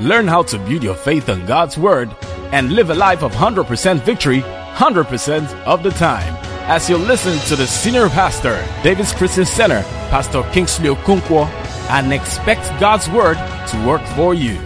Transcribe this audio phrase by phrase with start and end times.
[0.00, 2.14] Learn how to build your faith on God's Word
[2.52, 4.42] and live a life of 100% victory
[4.78, 6.36] 100% of the time.
[6.70, 11.46] As you listen to the Senior Pastor, David's Christian Center, Pastor Kingsley Okonkwo,
[11.90, 13.36] and expect God's Word
[13.70, 14.56] to work for you.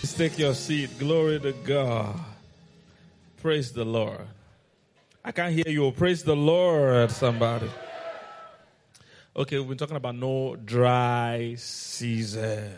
[0.00, 0.98] Please take your seat.
[0.98, 2.20] Glory to God.
[3.40, 4.26] Praise the Lord.
[5.24, 5.90] I can't hear you.
[5.92, 7.70] Praise the Lord, somebody.
[9.38, 12.72] Okay, we've been talking about no dry season.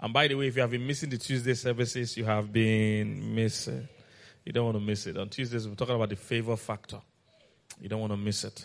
[0.00, 3.32] And by the way, if you have been missing the Tuesday services, you have been
[3.32, 3.86] missing.
[4.44, 5.16] You don't want to miss it.
[5.16, 6.98] On Tuesdays, we're talking about the favor factor.
[7.80, 8.64] You don't want to miss it.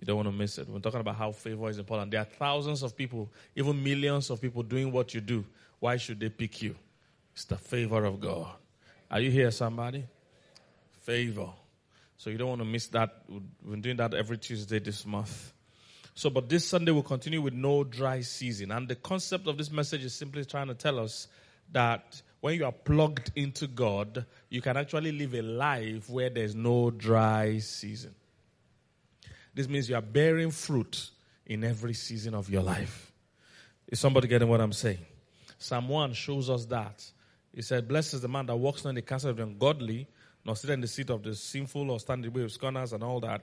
[0.00, 0.68] You don't want to miss it.
[0.68, 2.12] We're talking about how favor is important.
[2.12, 5.44] There are thousands of people, even millions of people doing what you do.
[5.80, 6.76] Why should they pick you?
[7.34, 8.46] It's the favor of God.
[9.10, 10.04] Are you here, somebody?
[11.02, 11.48] Favor.
[12.16, 13.24] So you don't want to miss that.
[13.28, 15.52] We've been doing that every Tuesday this month.
[16.20, 18.72] So, but this Sunday we'll continue with no dry season.
[18.72, 21.28] And the concept of this message is simply trying to tell us
[21.72, 26.54] that when you are plugged into God, you can actually live a life where there's
[26.54, 28.14] no dry season.
[29.54, 31.08] This means you are bearing fruit
[31.46, 33.10] in every season of your life.
[33.88, 35.06] Is somebody getting what I'm saying?
[35.56, 37.02] Psalm 1 shows us that.
[37.54, 40.06] He said, Blessed is the man that walks not in the counsel of the ungodly,
[40.44, 42.92] nor sit in the seat of the sinful, or stand in the way of scorners,
[42.92, 43.42] and all that.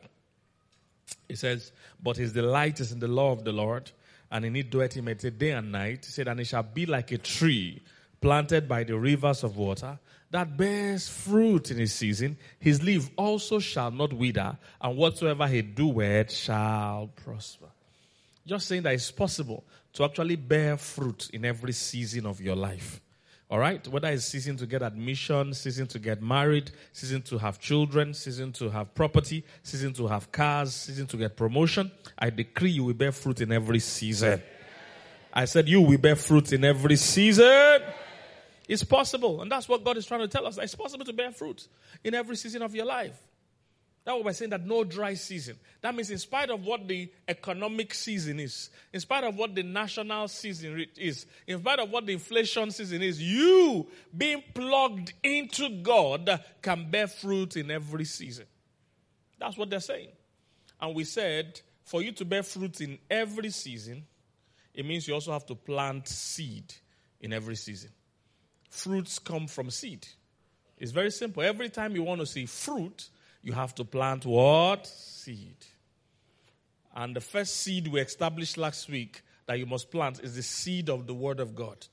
[1.28, 3.92] He says, But his delight is in the law of the Lord,
[4.32, 6.06] and in it doeth he meditate day and night.
[6.06, 7.82] He said, And it shall be like a tree
[8.22, 10.00] planted by the rivers of water
[10.32, 12.38] that bears fruit in his season.
[12.60, 17.68] His leaf also shall not wither, and whatsoever he doeth shall prosper.
[18.46, 19.64] Just saying that it's possible
[19.94, 23.02] to actually bear fruit in every season of your life.
[23.50, 23.86] All right?
[23.88, 28.52] Whether it's season to get admission, season to get married, season to have children, season
[28.54, 32.94] to have property, season to have cars, season to get promotion, I decree you will
[32.94, 34.42] bear fruit in every season.
[35.34, 37.81] I said you will bear fruit in every season.
[38.67, 39.42] It's possible.
[39.42, 40.58] And that's what God is trying to tell us.
[40.58, 41.67] It's possible to bear fruit
[42.04, 43.17] in every season of your life.
[44.08, 45.58] That's what we're saying that no dry season.
[45.82, 49.64] That means, in spite of what the economic season is, in spite of what the
[49.64, 53.86] national season is, in spite of what the inflation season is, you
[54.17, 58.46] being plugged into God can bear fruit in every season.
[59.40, 60.12] That's what they're saying.
[60.80, 64.06] And we said, for you to bear fruit in every season,
[64.73, 66.73] it means you also have to plant seed
[67.20, 67.90] in every season.
[68.70, 70.08] Fruits come from seed.
[70.78, 71.44] It's very simple.
[71.44, 73.10] Every time you want to see fruit,
[73.48, 74.86] you have to plant what?
[74.86, 75.56] Seed.
[76.94, 80.90] And the first seed we established last week that you must plant is the seed
[80.90, 81.88] of the Word of God.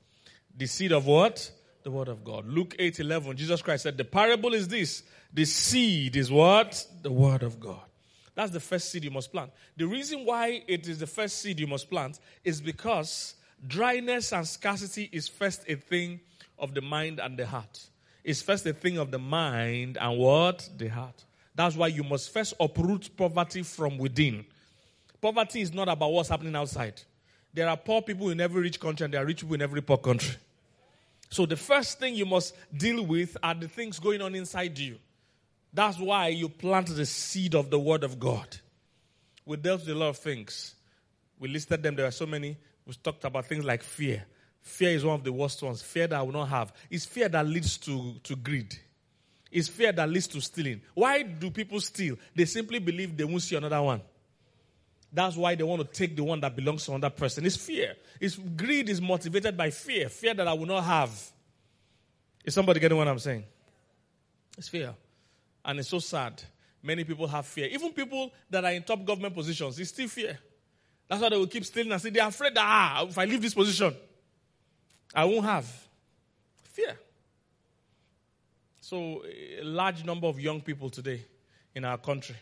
[0.57, 1.49] The seed of what?
[1.85, 2.45] The Word of God.
[2.49, 5.05] Luke 8 11, Jesus Christ said, The parable is this.
[5.33, 6.85] The seed is what?
[7.03, 7.87] The Word of God.
[8.35, 9.53] That's the first seed you must plant.
[9.77, 14.45] The reason why it is the first seed you must plant is because dryness and
[14.45, 16.19] scarcity is first a thing
[16.59, 17.87] of the mind and the heart.
[18.25, 20.69] It's first a thing of the mind and what?
[20.77, 21.25] The heart.
[21.55, 24.45] That's why you must first uproot poverty from within.
[25.21, 27.01] Poverty is not about what's happening outside.
[27.53, 29.81] There are poor people in every rich country and there are rich people in every
[29.81, 30.35] poor country.
[31.31, 34.99] So the first thing you must deal with are the things going on inside you.
[35.73, 38.57] That's why you plant the seed of the word of God.
[39.47, 40.75] We dealt with a lot of things.
[41.39, 41.97] We listed them.
[41.97, 42.57] There are so many.
[42.87, 44.25] We talked about things like fear.
[44.61, 45.83] Fear is one of the worst ones.
[45.83, 46.73] Fear that I will not have.
[46.91, 48.77] It's fear that leads to, to greed.
[49.55, 50.81] It's fear that leads to stealing.
[50.95, 52.17] Why do people steal?
[52.35, 54.03] They simply believe they won't see another one.
[55.13, 57.47] That's why they want to take the one that belongs to another person.
[57.47, 57.95] It's fear.
[58.21, 60.09] It's greed is motivated by fear.
[60.09, 61.31] Fear that I will not have.
[62.45, 63.45] Is somebody getting what I'm saying?
[64.59, 64.93] It's fear.
[65.65, 66.43] And it's so sad.
[66.83, 67.69] Many people have fear.
[67.71, 70.37] Even people that are in top government positions, it's still fear.
[71.09, 73.41] That's why they will keep stealing and say they're afraid that ah, if I leave
[73.41, 73.95] this position,
[75.15, 75.65] I won't have.
[76.73, 76.99] Fear.
[78.95, 79.25] So,
[79.61, 81.27] a large number of young people today
[81.75, 82.37] in our country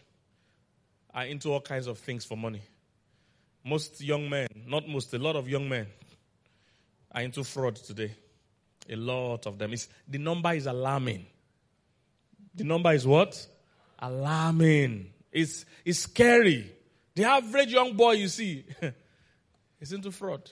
[1.14, 2.60] are into all kinds of things for money.
[3.64, 5.86] Most young men, not most, a lot of young men
[7.10, 8.14] are into fraud today.
[8.86, 9.72] A lot of them.
[9.72, 11.24] It's, the number is alarming.
[12.54, 13.46] The number is what?
[14.00, 15.10] Alarming.
[15.32, 16.70] It's, it's scary.
[17.14, 18.66] The average young boy you see
[19.80, 20.50] is into fraud.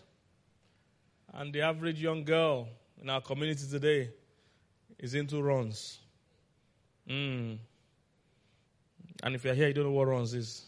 [1.34, 2.68] And the average young girl
[3.02, 4.08] in our community today
[5.00, 5.98] is into runs.
[7.08, 7.58] Mm.
[9.22, 10.66] And if you're here, you don't know what runs is.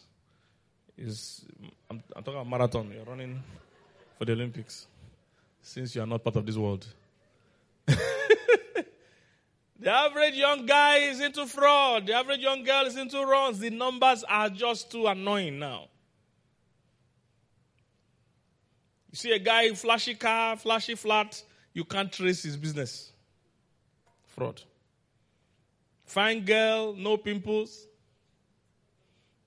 [0.96, 1.44] Is
[1.90, 2.90] I'm, I'm talking about marathon.
[2.92, 3.42] You're running
[4.18, 4.86] for the Olympics,
[5.62, 6.86] since you are not part of this world.
[7.86, 7.96] the
[9.86, 12.06] average young guy is into fraud.
[12.06, 13.58] The average young girl is into runs.
[13.58, 15.88] The numbers are just too annoying now.
[19.10, 21.42] You see a guy, flashy car, flashy flat,
[21.74, 23.11] you can't trace his business.
[24.42, 24.62] Fraud.
[26.04, 27.86] Fine girl, no pimples,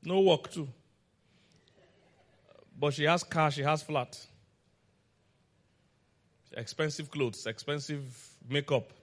[0.01, 0.69] no work too.
[2.80, 4.18] But she has car, she has flat.
[6.56, 8.03] Expensive clothes, expensive
[8.50, 8.94] makeup,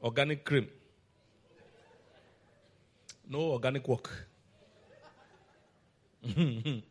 [0.00, 0.68] organic cream.
[3.28, 4.08] No organic work.
[6.36, 6.82] and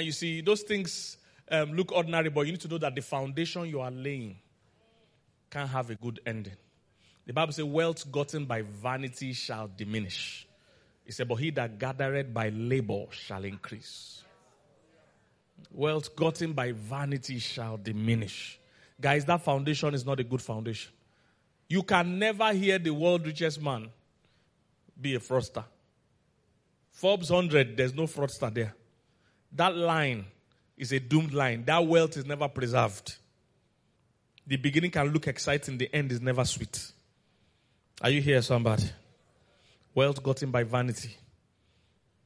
[0.00, 1.16] you see, those things
[1.50, 4.36] um, look ordinary, but you need to know that the foundation you are laying
[5.50, 6.56] can have a good ending.
[7.28, 10.48] The Bible says, Wealth gotten by vanity shall diminish.
[11.04, 14.22] It said, But he that gathereth by labor shall increase.
[15.70, 18.58] Wealth gotten by vanity shall diminish.
[18.98, 20.90] Guys, that foundation is not a good foundation.
[21.68, 23.90] You can never hear the world richest man
[24.98, 25.64] be a fraudster.
[26.92, 28.74] Forbes 100, there's no fraudster there.
[29.52, 30.24] That line
[30.78, 31.66] is a doomed line.
[31.66, 33.16] That wealth is never preserved.
[34.46, 36.92] The beginning can look exciting, the end is never sweet.
[38.00, 38.84] Are you here, somebody?
[39.94, 41.16] Wealth gotten by vanity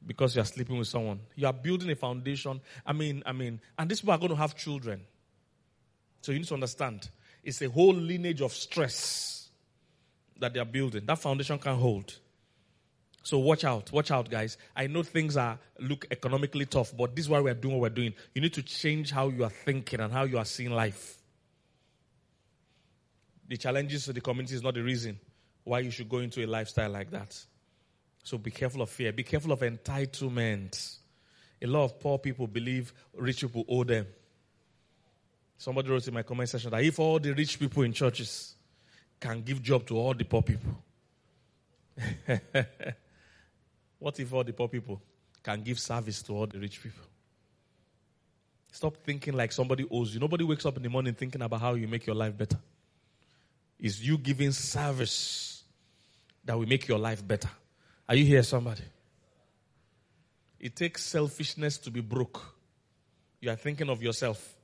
[0.05, 1.19] because you are sleeping with someone.
[1.35, 2.61] You are building a foundation.
[2.85, 5.01] I mean, I mean, and these people are going to have children.
[6.21, 7.09] So you need to understand
[7.43, 9.49] it's a whole lineage of stress
[10.39, 11.05] that they are building.
[11.05, 12.19] That foundation can't hold.
[13.23, 14.57] So watch out, watch out, guys.
[14.75, 17.95] I know things are look economically tough, but this is why we're doing what we're
[17.95, 18.13] doing.
[18.35, 21.17] You need to change how you are thinking and how you are seeing life.
[23.47, 25.19] The challenges to the community is not the reason
[25.63, 27.37] why you should go into a lifestyle like that.
[28.23, 29.11] So be careful of fear.
[29.11, 30.97] Be careful of entitlement.
[31.61, 34.07] A lot of poor people believe rich people owe them.
[35.57, 38.55] Somebody wrote in my comment section that if all the rich people in churches
[39.19, 40.83] can give job to all the poor people,
[43.99, 45.01] what if all the poor people
[45.41, 47.03] can give service to all the rich people?
[48.71, 50.19] Stop thinking like somebody owes you.
[50.19, 52.57] Nobody wakes up in the morning thinking about how you make your life better.
[53.79, 55.52] It's you giving service
[56.45, 57.49] that will make your life better.
[58.07, 58.83] Are you here, somebody?
[60.59, 62.41] It takes selfishness to be broke.
[63.41, 64.55] You are thinking of yourself,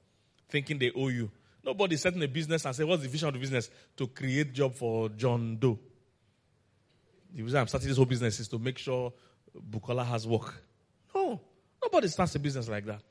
[0.47, 1.29] thinking they owe you.
[1.63, 3.69] Nobody setting a business and say, What's the vision of the business?
[3.97, 5.77] To create job for John Doe.
[7.33, 9.11] The reason I'm starting this whole business is to make sure
[9.69, 10.55] Bukola has work.
[11.13, 11.39] No,
[11.81, 13.01] nobody starts a business like that.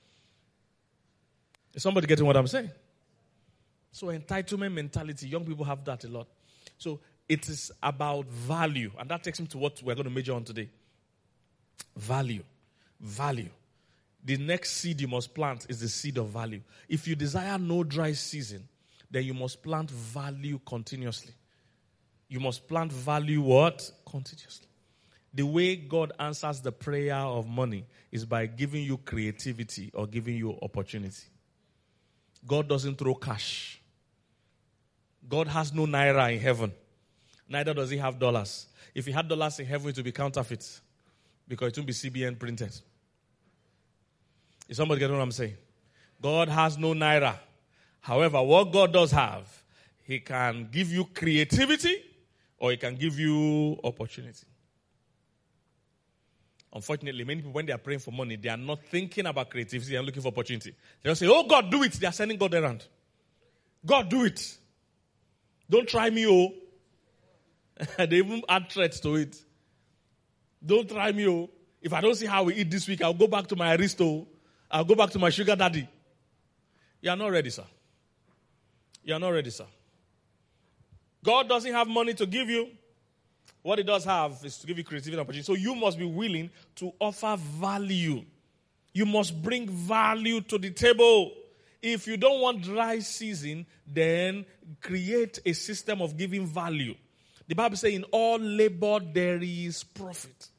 [1.74, 2.70] Is somebody getting what I'm saying?
[3.92, 6.26] So, entitlement mentality, young people have that a lot.
[6.78, 8.90] So, it is about value.
[8.98, 10.68] And that takes me to what we're going to major on today
[11.96, 12.42] value.
[13.00, 13.50] Value.
[14.24, 16.60] The next seed you must plant is the seed of value.
[16.88, 18.66] If you desire no dry season,
[19.10, 21.34] then you must plant value continuously.
[22.28, 23.90] You must plant value what?
[24.04, 24.66] Continuously.
[25.32, 30.36] The way God answers the prayer of money is by giving you creativity or giving
[30.36, 31.26] you opportunity.
[32.46, 33.80] God doesn't throw cash.
[35.28, 36.72] God has no naira in heaven
[37.48, 38.66] neither does he have dollars.
[38.94, 40.80] If he had dollars in heaven, it would be counterfeit
[41.46, 42.78] because it won't be CBN printed.
[44.68, 45.56] Is somebody getting what I'm saying?
[46.20, 47.38] God has no naira.
[48.00, 49.46] However, what God does have,
[50.04, 52.02] He can give you creativity
[52.58, 54.46] or He can give you opportunity.
[56.72, 59.96] Unfortunately, many people, when they are praying for money, they are not thinking about creativity
[59.96, 60.74] and looking for opportunity.
[61.02, 61.92] They just say, Oh, God, do it.
[61.92, 62.84] They are sending God around.
[63.84, 64.56] God, do it.
[65.70, 66.52] Don't try me, oh.
[67.98, 69.36] they even add threats to it.
[70.64, 71.50] Don't try me, oh.
[71.80, 74.26] If I don't see how we eat this week, I'll go back to my aristo.
[74.70, 75.88] I'll go back to my sugar daddy.
[77.00, 77.64] You are not ready, sir.
[79.04, 79.66] You are not ready, sir.
[81.24, 82.68] God doesn't have money to give you.
[83.62, 85.44] What He does have is to give you creativity and opportunity.
[85.44, 88.24] So you must be willing to offer value.
[88.92, 91.32] You must bring value to the table.
[91.80, 94.44] If you don't want dry season, then
[94.80, 96.94] create a system of giving value.
[97.48, 100.50] The Bible says, in all labor there is profit.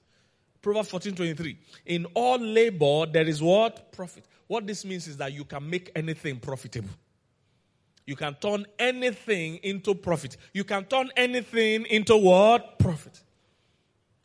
[0.61, 1.57] Proverbs 14 23.
[1.85, 3.91] In all labor there is what?
[3.91, 4.25] Profit.
[4.47, 6.89] What this means is that you can make anything profitable.
[8.07, 10.35] You can turn anything into profit.
[10.51, 12.79] You can turn anything into what?
[12.79, 13.21] Profit.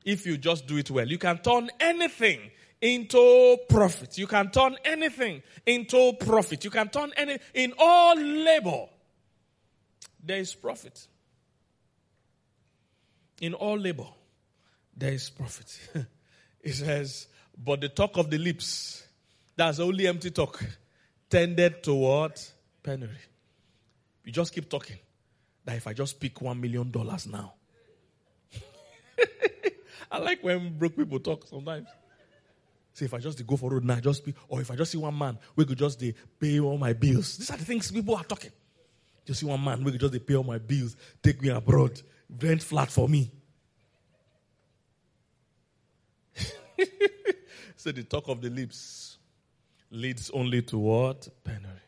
[0.04, 1.06] If you just do it well.
[1.06, 2.40] You can turn anything
[2.80, 4.16] into profit.
[4.16, 6.64] You can turn anything into profit.
[6.64, 8.87] You can turn any in all labor.
[10.25, 11.06] There is profit.
[13.41, 14.07] In all labor,
[14.97, 15.79] there is profit.
[16.62, 17.26] it says,
[17.57, 19.07] but the talk of the lips,
[19.57, 20.64] that's only empty talk,
[21.29, 22.41] tended toward
[22.83, 23.19] penury.
[24.25, 24.99] You just keep talking.
[25.64, 27.55] That if I just pick one million dollars now.
[30.11, 31.88] I like when broke people talk sometimes.
[32.93, 34.99] See, if I just go for road now, just be, or if I just see
[34.99, 36.03] one man, we could just
[36.38, 37.37] pay all my bills.
[37.37, 38.53] These are the things people are talking.
[39.26, 42.00] Just see one man, we could just pay all my bills, take me abroad,
[42.40, 43.31] rent flat for me.
[47.76, 49.19] so the talk of the lips
[49.90, 51.28] leads only to what?
[51.45, 51.81] Penury.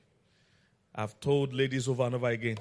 [0.95, 2.57] I've told ladies over and over again,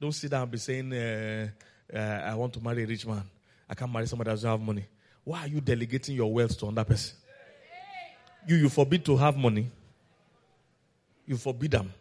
[0.00, 1.48] don't sit down and be saying, uh,
[1.94, 3.22] uh, I want to marry a rich man.
[3.68, 4.86] I can't marry somebody that doesn't have money.
[5.24, 7.16] Why are you delegating your wealth to another person?
[8.46, 9.70] You, you forbid to have money.
[11.26, 11.92] You forbid them.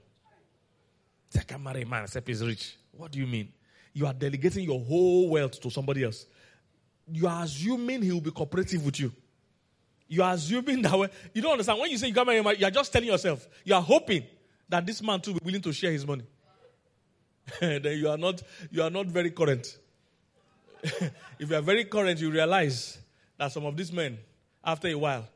[1.35, 2.77] I can't marry a man except he's rich.
[2.91, 3.51] What do you mean?
[3.97, 6.27] You are delegating your whole wealth to somebody else.
[7.11, 9.11] You are assuming he will be cooperative with you.
[10.07, 11.79] You are assuming that when, you don't understand.
[11.79, 13.47] When you say you can't marry you are just telling yourself.
[13.63, 14.23] You are hoping
[14.69, 16.25] that this man too will be willing to share his money.
[17.59, 19.79] then you are not you are not very current.
[20.83, 22.99] if you are very current, you realize
[23.35, 24.19] that some of these men,
[24.63, 25.27] after a while,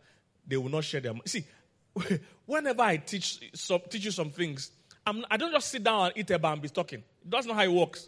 [0.46, 1.24] they will not share their money.
[1.26, 1.46] See,
[2.46, 4.70] whenever I teach teach you some things,
[5.04, 7.04] I'm, I do not just sit down and eat a bar and be talking.
[7.26, 8.08] That's not how it works.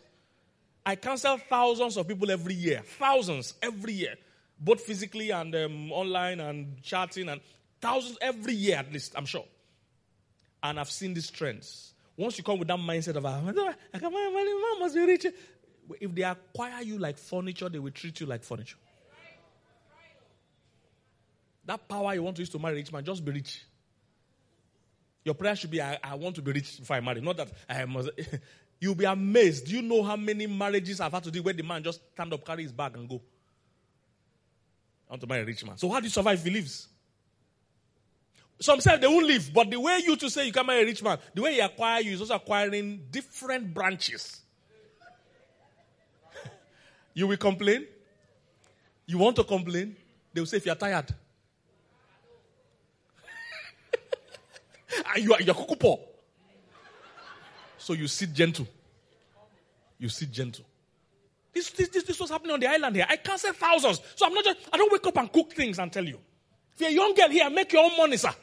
[0.86, 4.16] I counsel thousands of people every year, thousands every year,
[4.60, 7.40] both physically and um, online and chatting, and
[7.80, 9.13] thousands every year at least.
[9.16, 9.46] I'm sure.
[10.62, 11.94] And I've seen these trends.
[12.18, 13.42] Once you come with that mindset of, ah,
[13.94, 15.25] I can my money, mom must be rich.
[16.00, 18.78] If they acquire you like furniture, they will treat you like furniture.
[21.66, 23.63] That power you want to use to marry rich man, just be rich.
[25.25, 27.22] Your prayer should be, I, I want to be rich if I marry.
[27.22, 28.10] Not that I must.
[28.80, 29.68] You'll be amazed.
[29.68, 32.34] Do you know how many marriages I've had to do where the man just stand
[32.34, 33.22] up, carry his bag, and go?
[35.08, 35.77] I want to marry a rich man.
[35.77, 36.89] So how do you survive if he leaves?
[38.60, 40.86] Some say they won't leave, but the way you to say you can marry a
[40.86, 44.42] rich man, the way he acquire you is also acquiring different branches.
[47.13, 47.88] you will complain.
[49.06, 49.96] You want to complain.
[50.34, 51.13] They will say if you're tired.
[55.13, 56.00] And you are you're poor.
[57.77, 58.67] So you sit gentle.
[60.00, 60.65] You sit gentle.
[61.53, 63.05] This, this, this, this was happening on the island here.
[63.07, 64.01] I can't say thousands.
[64.15, 66.19] So I'm not just, I don't wake up and cook things and tell you.
[66.73, 68.33] If you're a young girl here, make your own money, sir.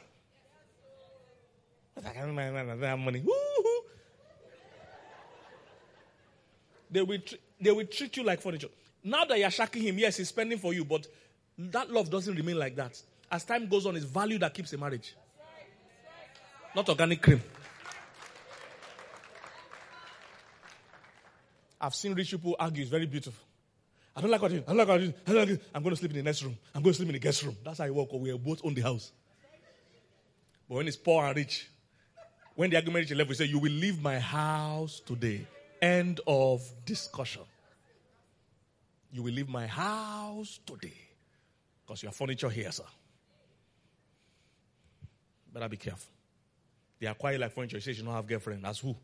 [2.05, 3.19] I have money.
[3.19, 3.81] Woo-hoo.
[6.89, 7.19] They will,
[7.59, 8.69] they will treat you like furniture.
[9.03, 11.07] Now that you're shacking him, yes, he's spending for you, but
[11.57, 13.01] that love doesn't remain like that.
[13.31, 15.15] As time goes on, it's value that keeps a marriage.
[16.75, 17.41] Not organic cream.
[21.79, 22.83] I've seen rich people argue.
[22.83, 23.43] It's very beautiful.
[24.15, 24.63] I don't like what you.
[24.67, 25.13] I don't like what you.
[25.25, 26.57] I don't like I'm going to sleep in the next room.
[26.75, 27.57] I'm going to sleep in the guest room.
[27.63, 28.09] That's how it work.
[28.13, 29.11] We both own the house.
[30.69, 31.69] But when it's poor and rich,
[32.55, 35.47] when the argument a level, we say, "You will leave my house today."
[35.81, 37.41] End of discussion.
[39.11, 40.93] You will leave my house today
[41.81, 42.83] because your furniture here, sir.
[45.51, 46.20] Better be careful.
[47.01, 47.77] They acquire like furniture.
[47.77, 48.63] You say you don't have girlfriend.
[48.65, 48.95] As who?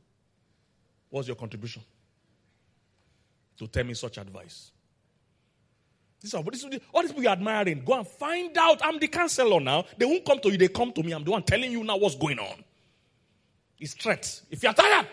[1.09, 1.81] What's your contribution?
[3.57, 4.69] To tell me such advice.
[6.21, 6.39] This is,
[6.93, 8.81] all these people you're admiring, go and find out.
[8.83, 9.85] I'm the counselor now.
[9.97, 11.11] They won't come to you, they come to me.
[11.11, 12.63] I'm the one telling you now what's going on.
[13.79, 14.43] It's threats.
[14.51, 15.07] If you're tired,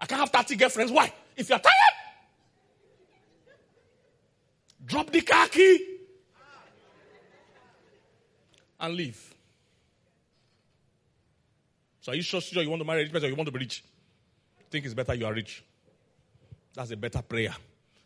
[0.00, 0.92] I can't have 30 girlfriends.
[0.92, 1.12] Why?
[1.36, 1.74] If you're tired,
[4.86, 5.98] drop the key
[8.80, 9.35] and leave.
[12.06, 13.48] So are you sure, sure you want to marry a rich person or you want
[13.48, 13.82] to be rich?
[14.70, 15.64] think it's better you are rich.
[16.72, 17.52] That's a better prayer.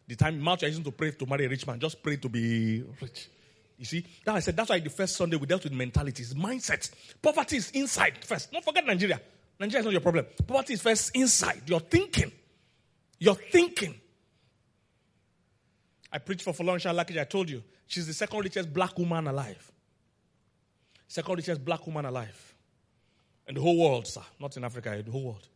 [0.09, 2.31] The time Mount you're using to pray to marry a rich man, just pray to
[2.31, 3.29] be rich.
[3.77, 6.91] You see, that I said that's why the first Sunday we dealt with mentalities, mindset.
[7.21, 8.51] Poverty is inside first.
[8.51, 9.21] Don't forget Nigeria.
[9.59, 10.25] Nigeria is not your problem.
[10.47, 11.61] Poverty is first inside.
[11.67, 12.33] You're thinking.
[13.19, 14.01] You're thinking.
[16.11, 17.21] I preached for Folorunsho Alakija.
[17.21, 19.71] I told you she's the second richest black woman alive.
[21.07, 22.51] Second richest black woman alive.
[23.51, 24.21] In the whole world, sir.
[24.39, 25.49] Not in Africa, in the whole world.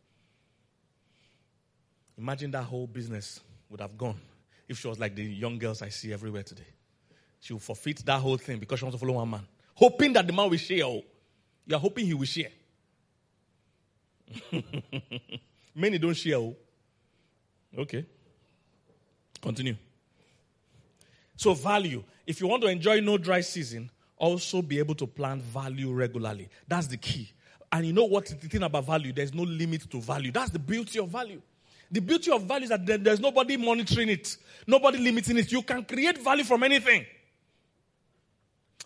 [2.17, 4.19] Imagine that whole business would have gone
[4.67, 6.67] if she was like the young girls I see everywhere today.
[7.39, 9.47] She will forfeit that whole thing because she wants to follow one man.
[9.75, 10.83] Hoping that the man will share.
[10.83, 11.03] Oh.
[11.65, 12.49] You are hoping he will share.
[15.73, 16.35] Many don't share.
[16.35, 16.53] Oh.
[17.77, 18.05] Okay.
[19.41, 19.77] Continue.
[21.37, 22.03] So, value.
[22.27, 26.49] If you want to enjoy no dry season, also be able to plant value regularly.
[26.67, 27.31] That's the key.
[27.71, 29.11] And you know what the thing about value?
[29.11, 30.31] There's no limit to value.
[30.31, 31.41] That's the beauty of value.
[31.91, 35.51] The beauty of value is that there's nobody monitoring it, nobody limiting it.
[35.51, 37.05] You can create value from anything.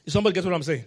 [0.08, 0.86] Somebody get what I'm saying?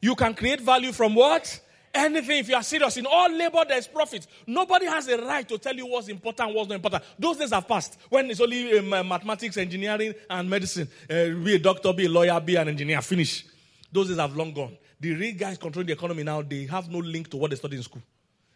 [0.00, 1.60] You can create value from what?
[1.94, 2.38] Anything.
[2.38, 4.26] If you are serious, in all labor there is profit.
[4.46, 7.04] Nobody has a right to tell you what's important, what's not important.
[7.18, 10.88] Those days have passed when it's only um, mathematics, engineering, and medicine.
[11.08, 13.02] Uh, be a doctor, be a lawyer, be an engineer.
[13.02, 13.44] Finish.
[13.92, 14.76] Those days have long gone.
[15.02, 17.76] The real guys controlling the economy now, they have no link to what they study
[17.76, 18.02] in school.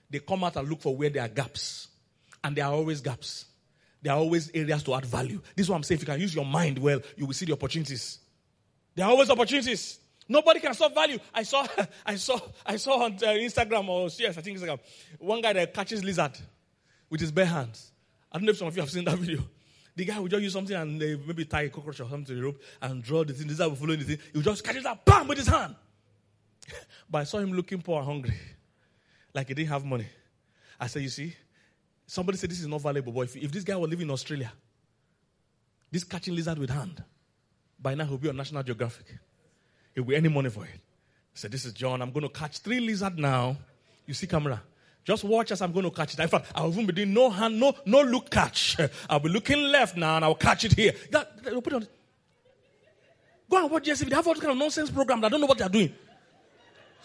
[0.08, 1.88] They come out and look for where there are gaps.
[2.44, 3.46] And there are always gaps.
[4.00, 5.40] There are always areas to add value.
[5.56, 5.96] This is what I'm saying.
[5.96, 8.20] If you can use your mind well, you will see the opportunities.
[8.94, 9.98] There are always opportunities.
[10.28, 11.18] Nobody can solve value.
[11.34, 11.66] I saw,
[12.06, 14.78] I saw, I saw on uh, Instagram or yes, I think Instagram,
[15.18, 16.38] one guy that catches lizard
[17.10, 17.90] with his bare hands.
[18.30, 19.40] I don't know if some of you have seen that video.
[19.96, 22.34] The guy will just use something and uh, maybe tie a cockroach or something to
[22.36, 23.48] the rope and draw the thing.
[23.48, 24.18] Lizard will follow the thing.
[24.30, 25.74] He will just catch it up, bam, with his hand.
[27.10, 28.34] but I saw him looking poor and hungry,
[29.34, 30.06] like he didn't have money.
[30.78, 31.34] I said, you see,
[32.06, 34.52] somebody said this is not valuable, but if, if this guy were living in Australia,
[35.90, 37.02] this catching lizard with hand,
[37.80, 39.06] by now he'll be on National Geographic.
[39.94, 40.70] He'll be any money for it.
[40.74, 42.02] I said, This is John.
[42.02, 43.56] I'm going to catch three lizards now.
[44.06, 44.62] You see, camera.
[45.04, 46.20] Just watch as I'm going to catch it.
[46.20, 48.76] In fact, I'll even be doing no hand, no, no look catch.
[49.10, 50.92] I'll be looking left now and I'll catch it here.
[51.12, 51.86] That, on.
[53.48, 54.08] Go and watch JSV.
[54.08, 55.24] They have all kind of nonsense program.
[55.24, 55.94] I don't know what they're doing.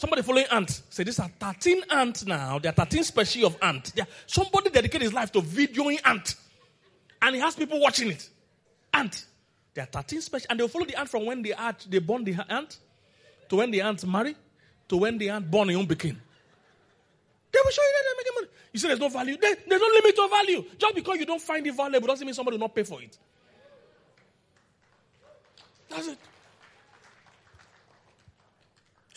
[0.01, 0.81] Somebody following ants.
[0.89, 2.57] Say, these are 13 ants now.
[2.57, 3.93] There are 13 species of ant.
[4.25, 6.37] somebody dedicated his life to videoing ants.
[7.21, 8.27] And he has people watching it.
[8.95, 9.27] Ant.
[9.75, 12.23] There are 13 species, and they'll follow the ant from when they, are, they born
[12.23, 12.79] the ant
[13.47, 14.35] to when the ant marry
[14.89, 16.19] to when the ant born a young begin.
[17.51, 18.47] They will show you that they're making money.
[18.73, 19.37] You say there's no value.
[19.39, 20.63] There, there's no limit to value.
[20.79, 23.15] Just because you don't find it valuable doesn't mean somebody will not pay for it.
[25.89, 26.17] That's it.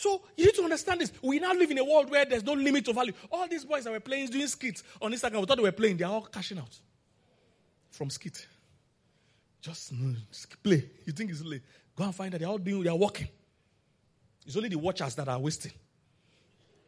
[0.05, 1.11] So you need to understand this.
[1.19, 3.11] We now live in a world where there's no limit to value.
[3.31, 5.97] All these boys that were playing, doing skits on Instagram, we thought they were playing,
[5.97, 6.77] they're all cashing out
[7.89, 8.45] from skit.
[9.61, 10.15] Just mm,
[10.61, 10.87] play.
[11.05, 11.63] You think it's late.
[11.95, 13.27] Go and find that they're all doing, they're working.
[14.45, 15.71] It's only the watchers that are wasting.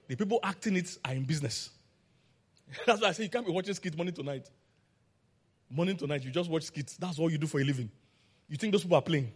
[0.07, 1.71] The people acting it are in business.
[2.85, 4.47] That's why I say you can't be watching skits morning to night.
[5.71, 6.97] Morning to night, you just watch skits.
[6.97, 7.89] That's all you do for a living.
[8.47, 9.31] You think those people are playing?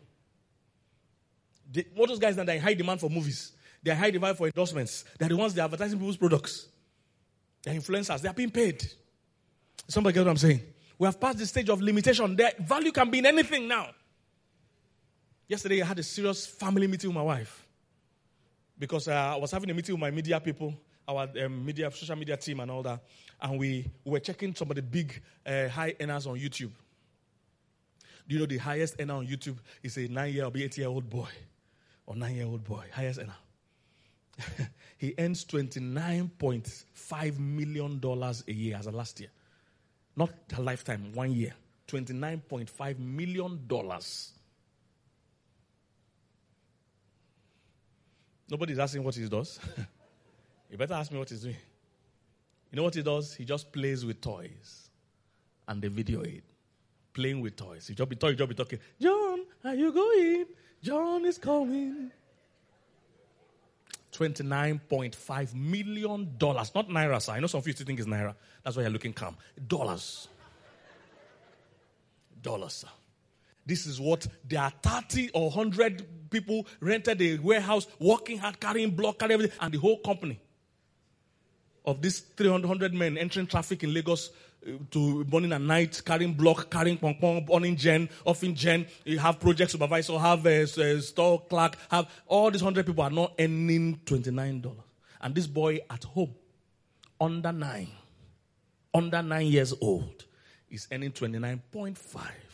[1.71, 3.53] They, what those guys that are in high demand for movies?
[3.83, 5.05] They're high demand for endorsements.
[5.17, 6.67] They're the ones that are advertising people's products.
[7.63, 8.21] They're influencers.
[8.21, 8.85] They're being paid.
[9.87, 10.61] Somebody get what I'm saying?
[10.97, 12.35] We have passed the stage of limitation.
[12.35, 13.89] Their value can be in anything now.
[15.47, 17.67] Yesterday, I had a serious family meeting with my wife
[18.77, 20.73] because uh, I was having a meeting with my media people,
[21.07, 23.03] our um, media, social media team, and all that.
[23.41, 26.71] And we, we were checking some of the big uh, high earners on YouTube.
[28.27, 30.87] Do you know the highest earner on YouTube is a nine year or eight year
[30.87, 31.27] old boy
[32.05, 32.85] or nine year old boy?
[32.93, 33.35] Highest earner.
[34.97, 38.01] he earns $29.5 million
[38.47, 39.29] a year as a last year.
[40.15, 41.53] Not a lifetime, one year.
[41.87, 43.67] $29.5 million.
[48.49, 49.59] Nobody's asking what he does.
[50.69, 51.55] you better ask me what he's doing.
[52.71, 53.33] You know what he does?
[53.33, 54.89] He just plays with toys
[55.67, 56.43] and they video it.
[57.13, 57.89] Playing with toys.
[57.89, 58.79] You just be talking, just be talking.
[58.99, 60.45] John, are you going?
[60.81, 62.11] John is coming.
[64.29, 66.29] $29.5 million.
[66.39, 67.33] Not Naira, sir.
[67.33, 68.35] I know some of you still think it's Naira.
[68.63, 69.37] That's why you're looking calm.
[69.67, 70.27] Dollars.
[72.41, 72.87] Dollars, sir.
[73.65, 78.91] This is what there are 30 or 100 people rented a warehouse, working hard, carrying
[78.91, 80.39] block, carrying everything, and the whole company
[81.85, 84.31] of these 300 men entering traffic in Lagos
[84.91, 88.85] to morning and night, carrying block, carrying pong pong, owning gen, offing gen.
[89.05, 92.85] You have project supervisor, have uh, a, a uh, store clerk, have all these hundred
[92.85, 94.85] people are not earning twenty nine dollars,
[95.21, 96.35] and this boy at home,
[97.19, 97.89] under nine,
[98.93, 100.25] under nine years old,
[100.69, 102.51] is earning twenty nine point five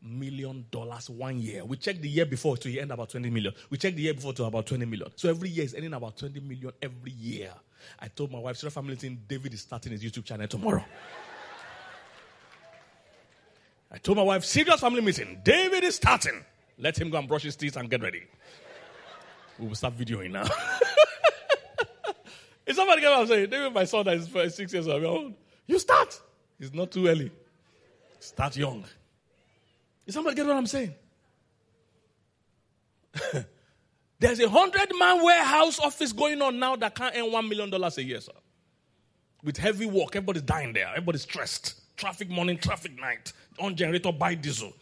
[0.00, 1.64] million dollars one year.
[1.64, 3.52] We checked the year before to end about 20 million.
[3.68, 5.10] We checked the year before to about 20 million.
[5.16, 7.52] So every year is earning about 20 million every year.
[7.98, 10.84] I told my wife, Sarah Family Team, David is starting his YouTube channel tomorrow.
[13.90, 16.44] I told my wife, serious family meeting, David is starting.
[16.78, 18.22] Let him go and brush his teeth and get ready.
[19.58, 20.44] We will start videoing now.
[22.66, 23.50] is somebody get what I'm saying?
[23.50, 25.34] David, my son that is six years old,
[25.66, 26.20] you start.
[26.60, 27.30] It's not too early.
[28.20, 28.84] Start young.
[30.06, 30.94] Is somebody get what I'm saying?
[34.20, 37.98] There's a hundred man warehouse office going on now that can't earn one million dollars
[37.98, 38.32] a year, sir.
[39.44, 40.88] With heavy work, everybody's dying there.
[40.88, 41.96] Everybody's stressed.
[41.96, 43.32] Traffic morning, traffic night.
[43.60, 44.72] On generator, buy diesel.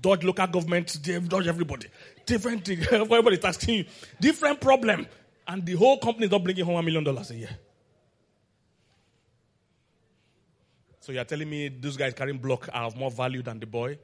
[0.00, 0.98] Dodge local government,
[1.28, 1.86] dodge everybody.
[2.26, 2.80] Different thing.
[2.92, 3.84] Everybody's asking you.
[4.20, 5.06] Different problem.
[5.48, 7.58] And the whole company is not bringing home one million dollars a year.
[11.00, 13.98] So you're telling me those guys carrying block are of more value than the boy?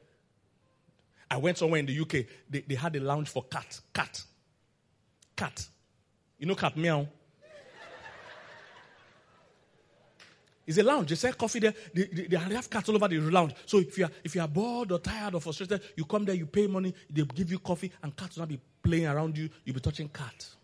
[1.31, 2.27] I went somewhere in the UK.
[2.49, 3.81] They, they had a lounge for cat.
[3.92, 4.22] Cat.
[5.37, 5.66] Cat.
[6.38, 7.07] You know cat meow?
[10.66, 11.11] It's a lounge.
[11.11, 11.75] They sell coffee there.
[11.94, 13.55] They, they, they have cats all over the lounge.
[13.66, 16.35] So if you are if you are bored or tired or frustrated, you come there,
[16.35, 19.49] you pay money, they give you coffee, and cats will not be playing around you.
[19.64, 20.57] You'll be touching cats.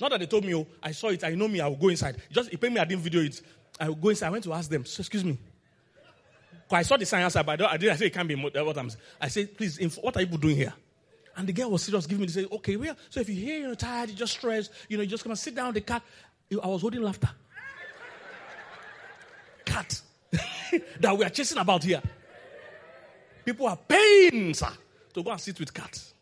[0.00, 1.88] Not that they told me, oh, I saw it, I know me, I will go
[1.88, 2.22] inside.
[2.30, 3.42] Just he paid me, I didn't video it.
[3.80, 4.28] I will go inside.
[4.28, 5.36] I went to ask them, so, excuse me.
[6.70, 8.78] I saw the sign outside, but I didn't I say it can't be uh, what
[8.78, 9.02] I'm saying.
[9.20, 10.74] I said, please, what are you doing here?
[11.38, 13.60] And the girl was serious, giving me, they say, okay, well, so if you hear
[13.60, 16.02] you're tired, you're just stressed, you know, you just come and sit down, the cat.
[16.52, 17.30] I was holding laughter
[19.68, 20.00] cat
[21.00, 22.02] that we are chasing about here.
[23.44, 24.72] People are paying, sir,
[25.14, 26.14] to go and sit with cats.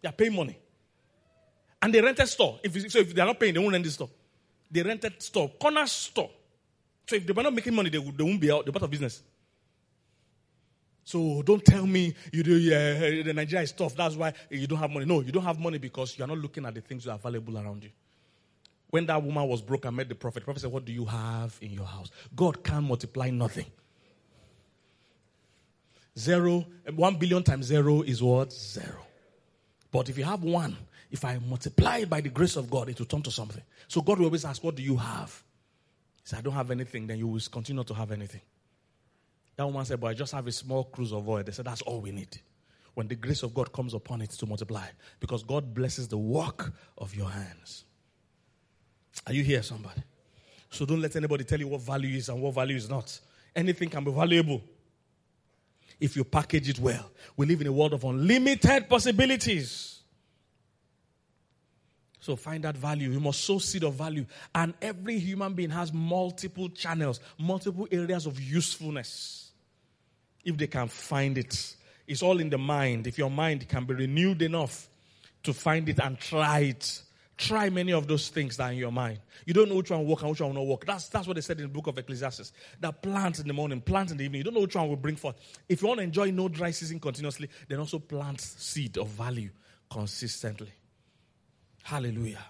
[0.00, 0.58] They are paying money.
[1.82, 2.58] And they rented store.
[2.62, 4.10] If so if they are not paying, they won't rent the store.
[4.70, 6.30] They rented store, corner store.
[7.08, 8.64] So if they were not making money, they, they won't be out.
[8.64, 9.22] They're part of business.
[11.06, 13.94] So don't tell me you do yeah, the Nigeria is tough.
[13.94, 15.06] That's why you don't have money.
[15.06, 17.14] No, you don't have money because you are not looking at the things that are
[17.14, 17.90] available around you.
[18.90, 21.04] When that woman was broke and met the prophet, the prophet said, What do you
[21.04, 22.10] have in your house?
[22.34, 23.66] God can multiply nothing.
[26.18, 26.66] Zero,
[26.96, 28.52] one billion times zero is what?
[28.52, 29.06] Zero.
[29.92, 30.76] But if you have one,
[31.12, 33.62] if I multiply it by the grace of God, it will turn to something.
[33.86, 35.40] So God will always ask, What do you have?
[36.24, 38.40] He said, I don't have anything, then you will continue to have anything.
[39.56, 41.42] That woman said, But I just have a small cruse of oil.
[41.42, 42.38] They said, That's all we need.
[42.94, 44.86] When the grace of God comes upon it to multiply,
[45.20, 47.84] because God blesses the work of your hands.
[49.26, 50.02] Are you here, somebody?
[50.70, 53.18] So don't let anybody tell you what value is and what value is not.
[53.54, 54.62] Anything can be valuable
[56.00, 57.10] if you package it well.
[57.36, 60.00] We live in a world of unlimited possibilities.
[62.20, 63.10] So find that value.
[63.10, 64.26] You must sow seed of value.
[64.54, 69.45] And every human being has multiple channels, multiple areas of usefulness.
[70.46, 73.06] If they can find it, it's all in the mind.
[73.06, 74.88] If your mind can be renewed enough
[75.42, 77.02] to find it and try it,
[77.36, 79.18] Try many of those things that are in your mind.
[79.44, 80.86] You don't know which one will work and which one will not work.
[80.86, 82.50] That's, that's what they said in the book of Ecclesiastes.
[82.80, 84.38] That plant in the morning, plant in the evening.
[84.38, 85.36] You don't know which one will bring forth.
[85.68, 89.50] If you want to enjoy no dry season continuously, then also plant seed of value
[89.90, 90.72] consistently.
[91.82, 92.44] Hallelujah.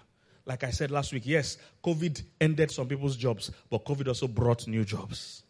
[0.45, 4.67] Like I said last week, yes, COVID ended some people's jobs, but COVID also brought
[4.67, 5.43] new jobs.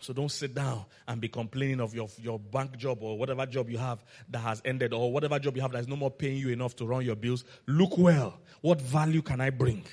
[0.00, 3.68] So don't sit down and be complaining of your, your bank job or whatever job
[3.68, 6.36] you have that has ended or whatever job you have that is no more paying
[6.36, 7.44] you enough to run your bills.
[7.66, 8.40] Look well.
[8.60, 9.84] What value can I bring?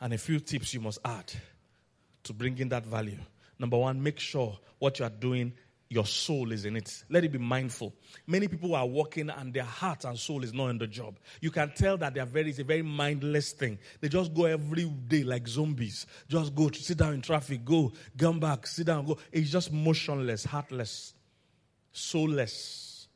[0.00, 1.32] And a few tips you must add
[2.24, 3.18] to bring in that value.
[3.58, 5.52] Number one, make sure what you are doing
[5.90, 7.02] your soul is in it.
[7.10, 7.92] Let it be mindful.
[8.24, 11.18] Many people are working and their heart and soul is not in the job.
[11.40, 13.76] You can tell that they are very, it's a very mindless thing.
[14.00, 16.06] They just go every day like zombies.
[16.28, 19.18] Just go sit down in traffic, go, come back, sit down, go.
[19.32, 21.12] It's just motionless, heartless,
[21.90, 23.08] soulless.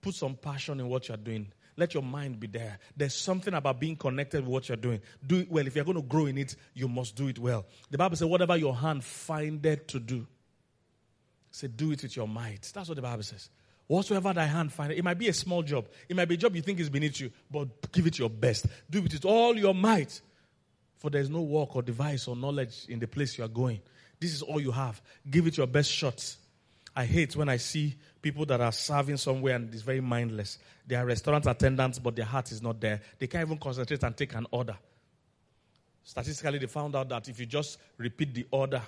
[0.00, 1.52] Put some passion in what you're doing.
[1.76, 2.78] Let your mind be there.
[2.96, 5.00] There's something about being connected with what you're doing.
[5.26, 5.66] Do it well.
[5.66, 7.66] If you're going to grow in it, you must do it well.
[7.90, 10.26] The Bible says, whatever your hand findeth to do,
[11.50, 12.70] Say, do it with your might.
[12.72, 13.48] That's what the Bible says.
[13.86, 15.88] Whatsoever thy hand find, it might be a small job.
[16.08, 18.66] It might be a job you think is beneath you, but give it your best.
[18.88, 20.20] Do it with all your might.
[20.98, 23.80] For there is no work or device or knowledge in the place you are going.
[24.20, 25.00] This is all you have.
[25.28, 26.36] Give it your best shot.
[26.94, 30.58] I hate when I see people that are serving somewhere and it's very mindless.
[30.86, 33.00] They are restaurant attendants, but their heart is not there.
[33.18, 34.76] They can't even concentrate and take an order.
[36.04, 38.82] Statistically, they found out that if you just repeat the order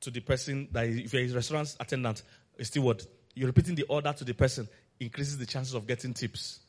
[0.00, 2.22] to the person that if you're a restaurant attendant,
[2.58, 3.04] a steward,
[3.34, 6.60] you're repeating the order to the person increases the chances of getting tips.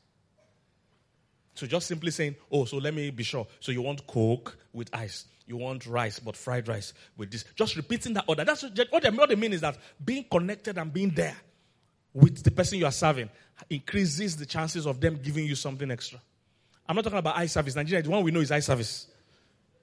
[1.55, 3.47] So just simply saying, oh, so let me be sure.
[3.59, 5.25] So you want Coke with ice.
[5.47, 7.45] You want rice, but fried rice with this.
[7.55, 8.43] Just repeating that order.
[8.43, 11.35] That's what they, what they mean is that being connected and being there
[12.13, 13.29] with the person you are serving
[13.69, 16.19] increases the chances of them giving you something extra.
[16.87, 17.75] I'm not talking about eye service.
[17.75, 19.07] Nigeria, the one we know is eye service.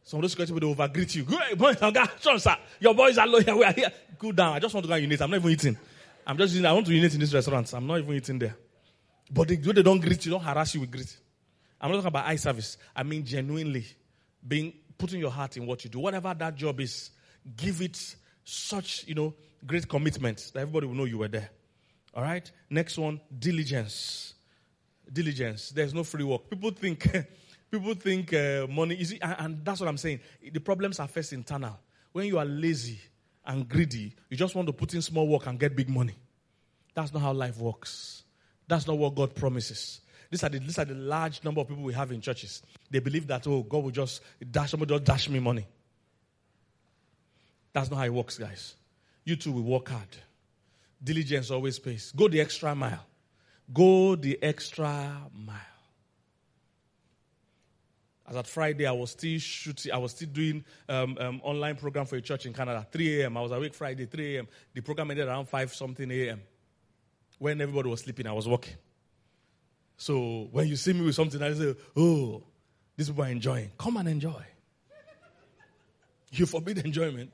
[0.05, 1.23] Some of those security people over greet you.
[1.25, 2.57] Good boys, I'm going, sir.
[2.79, 3.59] Your boys are loyal.
[3.59, 3.91] We are here.
[4.19, 4.53] Cool down.
[4.53, 5.23] I just want to go and unite.
[5.23, 5.79] I'm not even eating.
[6.27, 7.73] I'm just using, I want to unite in this restaurant.
[7.73, 8.55] I'm not even eating there.
[9.31, 11.17] But they, they don't greet you, don't harass you with greet.
[11.81, 12.77] I'm not talking about eye service.
[12.95, 13.87] I mean genuinely
[14.47, 15.99] being putting your heart in what you do.
[15.99, 17.11] Whatever that job is,
[17.57, 19.35] give it such, you know,
[19.67, 21.49] great commitment that everybody will know you were there.
[22.15, 22.49] All right?
[22.71, 24.35] Next one, diligence.
[25.11, 25.71] Diligence.
[25.71, 26.49] There's no free work.
[26.49, 27.09] People think
[27.75, 30.21] People think uh, money is, and that's what I'm saying.
[30.53, 31.77] The problems are first internal.
[32.13, 33.01] When you are lazy
[33.45, 36.15] and greedy, you just want to put in small work and get big money.
[36.95, 38.23] That's not how life works.
[38.69, 40.03] That's not what God promises.
[40.31, 42.63] These are the, these are the large number of people we have in churches.
[42.93, 45.67] They believe that, oh, God will just dash, somebody just dash me money.
[47.73, 48.77] That's not how it works, guys.
[49.25, 50.17] You too will work hard.
[51.03, 52.13] Diligence always pays.
[52.15, 53.05] Go the extra mile.
[53.73, 55.74] Go the extra mile.
[58.27, 62.07] As at Friday, I was still shooting, I was still doing um, um, online program
[62.07, 62.87] for a church in Canada.
[62.91, 63.37] 3 a.m.
[63.37, 64.49] I was awake Friday, 3 a.m.
[64.73, 66.41] The program ended around 5 something a.m.
[67.39, 68.75] When everybody was sleeping, I was working.
[69.97, 72.43] So when you see me with something, I say, oh,
[72.97, 73.71] these people are enjoying.
[73.79, 74.43] Come and enjoy.
[76.33, 77.31] You forbid enjoyment.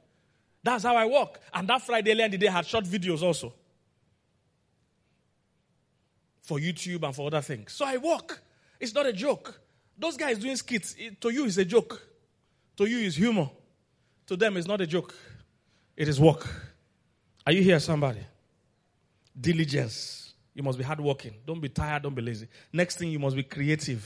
[0.63, 1.41] That's how I work.
[1.55, 3.55] And that Friday earlier in the day I had short videos also.
[6.43, 7.73] For YouTube and for other things.
[7.73, 8.43] So I work.
[8.79, 9.59] It's not a joke.
[10.01, 12.01] Those guys doing skits, it, to you is a joke.
[12.79, 13.51] To you is humor.
[14.29, 15.15] To them it's not a joke.
[15.95, 16.49] It is work.
[17.47, 18.21] Are you here, somebody?
[19.39, 20.33] Diligence.
[20.55, 21.35] You must be hardworking.
[21.47, 22.03] Don't be tired.
[22.05, 22.49] Don't be lazy.
[22.73, 24.03] Next thing, you must be creative.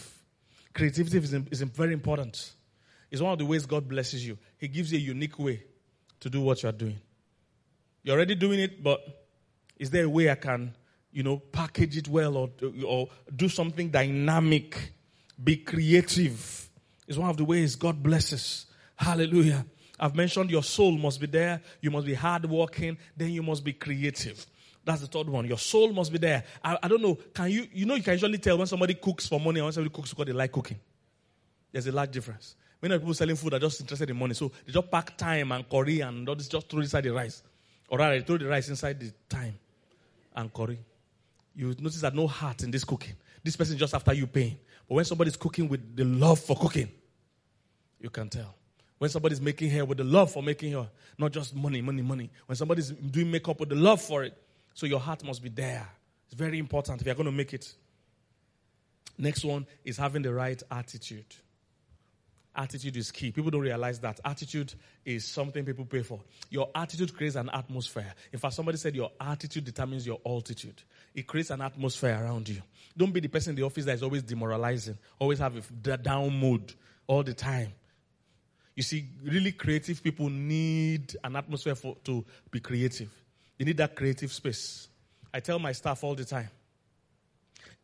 [0.73, 2.55] Creativity is, is very important.
[3.09, 4.37] It's one of the ways God blesses you.
[4.59, 5.63] He gives you a unique way
[6.19, 6.99] to do what you're doing.
[8.03, 9.01] You're already doing it, but
[9.79, 10.75] is there a way I can,
[11.13, 12.51] you know, package it well or,
[12.85, 14.94] or do something dynamic
[15.43, 16.69] be creative.
[17.07, 18.67] It's one of the ways God blesses.
[18.97, 19.65] Hallelujah.
[19.99, 21.61] I've mentioned your soul must be there.
[21.81, 22.99] You must be hardworking.
[23.17, 24.47] Then you must be creative.
[24.85, 25.47] That's the third one.
[25.47, 26.45] Your soul must be there.
[26.63, 27.15] I, I, don't know.
[27.33, 29.73] Can you, you know, you can usually tell when somebody cooks for money and when
[29.73, 30.79] somebody cooks because they like cooking.
[31.73, 32.57] There's a large difference.
[32.83, 34.35] Many people selling food are just interested in money.
[34.35, 37.43] So they just pack time and curry and all this, just throw inside the rice.
[37.89, 39.59] Or rather, they throw the rice inside the time
[40.37, 40.79] and curry.
[41.55, 43.15] You notice that no heart in this cooking.
[43.43, 44.59] This person just after you paying.
[44.89, 46.91] But when somebody's cooking with the love for cooking,
[48.01, 48.55] you can tell.
[48.99, 52.31] When somebody's making hair with the love for making hair, not just money, money, money.
[52.47, 54.37] When somebody's doing makeup with the love for it,
[54.75, 55.89] so your heart must be there.
[56.27, 57.73] It's very important if you're going to make it.
[59.17, 61.27] Next one is having the right attitude.
[62.57, 63.33] Attitude is key.
[63.33, 64.21] People don't realize that.
[64.25, 66.21] Attitude is something people pay for.
[66.51, 68.15] Your attitude creates an atmosphere.
[68.33, 70.81] In fact, somebody said your attitude determines your altitude.
[71.15, 72.63] It creates an atmosphere around you.
[72.97, 76.39] Don't be the person in the office that is always demoralizing, always have a down
[76.39, 76.73] mood
[77.09, 77.73] all the time.
[78.77, 83.11] You see, really creative people need an atmosphere for, to be creative.
[83.59, 84.89] They need that creative space.
[85.33, 86.51] I tell my staff all the time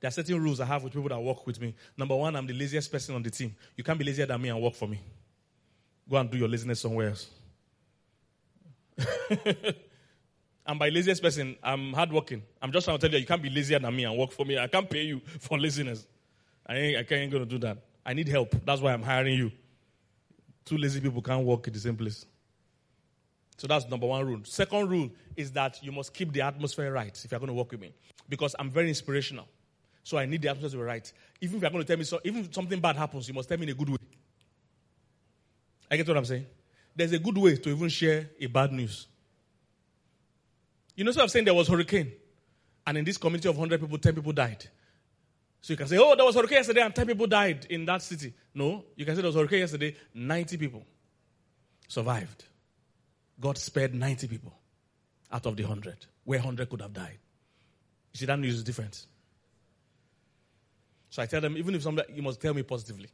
[0.01, 1.75] there are certain rules I have with people that work with me.
[1.97, 3.55] Number one, I'm the laziest person on the team.
[3.77, 4.99] You can't be lazier than me and work for me.
[6.09, 7.29] Go and do your laziness somewhere else.
[10.67, 12.43] and by laziest person, I'm hardworking.
[12.63, 14.47] I'm just trying to tell you, you can't be lazier than me and work for
[14.47, 14.59] me.
[14.59, 16.07] I can't pay you for laziness.
[16.67, 17.79] I ain't, I ain't going to do that.
[18.05, 18.55] I need help.
[18.65, 19.53] That's why I'm hiring you.
[20.65, 22.25] Two lazy people can't work in the same place.
[23.59, 24.41] So that's number one rule.
[24.45, 27.71] Second rule is that you must keep the atmosphere right if you're going to work
[27.71, 27.93] with me.
[28.31, 29.47] Because I'm very inspirational.
[30.11, 31.13] So I need the atmosphere to be right.
[31.41, 33.49] Even if you're going to tell me so, even if something bad happens, you must
[33.49, 33.97] tell me in a good way.
[35.89, 36.47] I get what I'm saying?
[36.97, 39.07] There's a good way to even share a bad news.
[40.97, 42.11] You know, so I'm saying there was hurricane,
[42.89, 44.67] and in this community of 100 people, 10 people died.
[45.61, 48.03] So you can say, oh, there was hurricane yesterday and 10 people died in that
[48.03, 48.35] city.
[48.53, 50.83] No, you can say there was hurricane yesterday, 90 people
[51.87, 52.47] survived.
[53.39, 54.59] God spared 90 people
[55.31, 57.19] out of the 100, where 100 could have died.
[58.13, 59.07] You see, that news is different.
[61.11, 63.11] So I tell them, even if somebody, you must tell me positively.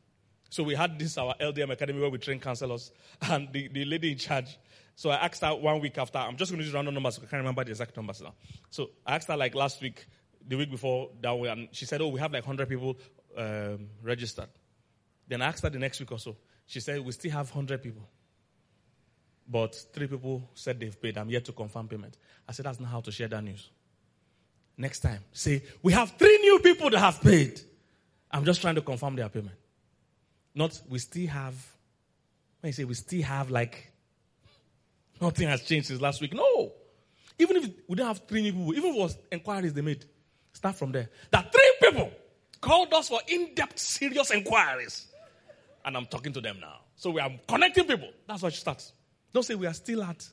[0.50, 4.12] So we had this, our LDM Academy, where we train counselors, and the, the lady
[4.12, 4.58] in charge.
[4.94, 7.22] So I asked her one week after, I'm just going to use random numbers, I
[7.22, 8.34] can't remember the exact numbers now.
[8.70, 10.06] So I asked her like last week,
[10.46, 12.96] the week before that way, and she said, oh, we have like 100 people
[13.36, 14.48] um, registered.
[15.26, 16.36] Then I asked her the next week or so.
[16.66, 18.08] She said, we still have 100 people.
[19.48, 21.16] But three people said they've paid.
[21.18, 22.16] I'm yet to confirm payment.
[22.48, 23.70] I said, that's not how to share that news.
[24.76, 27.60] Next time, say, we have three new people that have paid.
[28.30, 29.56] I'm just trying to confirm their payment.
[30.54, 31.54] Not, we still have,
[32.60, 33.92] when you say we still have like,
[35.20, 36.34] nothing has changed since last week.
[36.34, 36.72] No.
[37.38, 40.04] Even if we don't have three new people, even was inquiries they made,
[40.52, 41.10] start from there.
[41.30, 42.10] That three people
[42.60, 45.06] called us for in depth, serious inquiries.
[45.84, 46.80] And I'm talking to them now.
[46.96, 48.10] So we are connecting people.
[48.26, 48.90] That's what you start.
[49.32, 50.26] Don't say we are still at.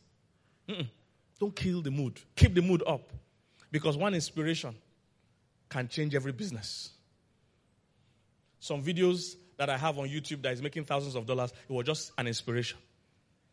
[0.67, 0.87] Mm-mm.
[1.39, 2.19] Don't kill the mood.
[2.35, 3.11] Keep the mood up.
[3.69, 4.73] Because one inspiration
[5.69, 6.91] can change every business
[8.63, 11.51] some videos that I have on YouTube that is making thousands of dollars.
[11.69, 12.77] It was just an inspiration.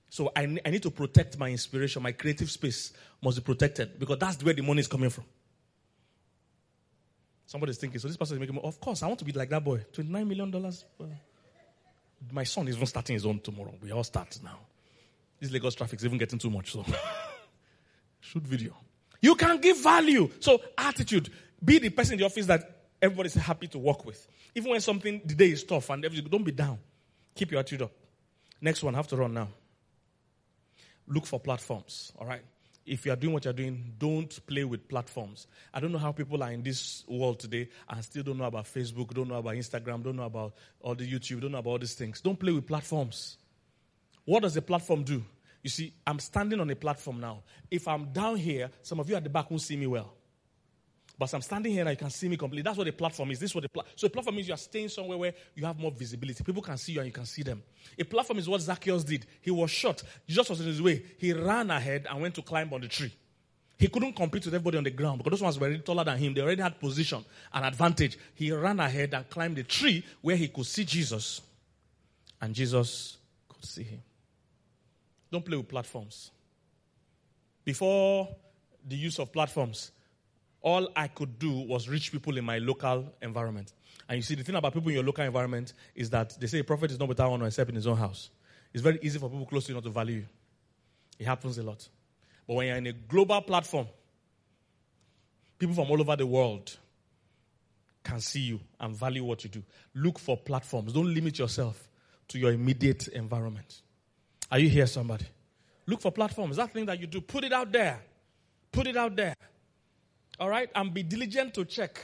[0.09, 2.01] So I, I need to protect my inspiration.
[2.01, 5.25] My creative space must be protected because that's where the money is coming from.
[7.45, 8.69] Somebody's thinking, so this person is making money.
[8.69, 9.85] Of course, I want to be like that boy.
[9.93, 10.73] $29 million.
[12.31, 13.75] my son is even starting his own tomorrow.
[13.83, 14.61] We all start now.
[15.41, 16.71] This Lagos traffic is even getting too much.
[16.71, 16.85] So,
[18.21, 18.77] shoot video.
[19.21, 20.31] You can give value.
[20.39, 21.31] So, attitude.
[21.65, 24.27] Be the person in the office that everybody's happy to work with.
[24.55, 26.79] Even when something, the day is tough and everything, don't be down.
[27.35, 27.93] Keep your attitude up.
[28.61, 29.49] Next one, have to run now.
[31.07, 32.43] Look for platforms, all right?
[32.91, 35.47] if you are doing what you're doing, don't play with platforms.
[35.73, 38.65] I don't know how people are in this world today and still don't know about
[38.65, 41.79] Facebook, don't know about Instagram, don't know about all the YouTube, don't know about all
[41.79, 42.21] these things.
[42.21, 43.39] Don't play with platforms.
[44.25, 45.25] What does a platform do?
[45.63, 47.43] You see, I'm standing on a platform now.
[47.71, 50.13] If I'm down here, some of you at the back won't see me well.
[51.21, 52.63] But I'm standing here and you can see me completely.
[52.63, 53.39] That's what a platform is.
[53.39, 55.67] This is what the pla- so a platform means you are staying somewhere where you
[55.67, 56.43] have more visibility.
[56.43, 57.63] People can see you and you can see them.
[57.99, 59.27] A platform is what Zacchaeus did.
[59.43, 60.03] He was shot.
[60.27, 61.05] Jesus was in his way.
[61.19, 63.13] He ran ahead and went to climb on the tree.
[63.79, 66.17] He couldn't compete with everybody on the ground because those ones were already taller than
[66.17, 66.33] him.
[66.33, 68.19] They already had position and advantage.
[68.35, 71.43] He ran ahead and climbed the tree where he could see Jesus.
[72.41, 74.01] And Jesus could see him.
[75.31, 76.31] Don't play with platforms.
[77.63, 78.27] Before
[78.89, 79.91] the use of platforms,
[80.63, 83.73] all I could do was reach people in my local environment.
[84.09, 86.59] And you see, the thing about people in your local environment is that they say
[86.59, 88.31] a prophet is not without honor except in his own house.
[88.73, 90.27] It's very easy for people close to you not to value you.
[91.19, 91.89] It happens a lot.
[92.47, 93.87] But when you're in a global platform,
[95.59, 96.77] people from all over the world
[98.03, 99.63] can see you and value what you do.
[99.95, 100.93] Look for platforms.
[100.93, 101.89] Don't limit yourself
[102.29, 103.83] to your immediate environment.
[104.51, 105.27] Are you here, somebody?
[105.87, 106.57] Look for platforms.
[106.57, 108.01] That thing that you do, put it out there.
[108.73, 109.35] Put it out there.
[110.41, 110.71] All right?
[110.75, 112.01] And be diligent to check.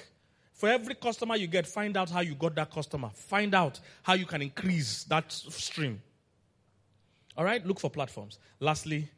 [0.53, 3.11] For every customer you get, find out how you got that customer.
[3.15, 6.01] Find out how you can increase that stream.
[7.37, 7.65] All right?
[7.67, 8.39] Look for platforms.
[8.61, 9.09] Lastly,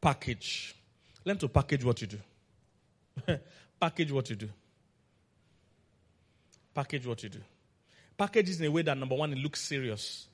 [0.00, 0.74] package.
[1.24, 2.18] Learn to package what you do.
[3.80, 4.48] package what you do.
[6.74, 7.40] Package what you do.
[8.16, 10.26] Package is in a way that number one, it looks serious.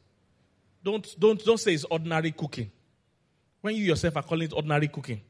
[0.83, 2.71] Don't, don't, don't say it's ordinary cooking.
[3.61, 5.21] When you yourself are calling it ordinary cooking,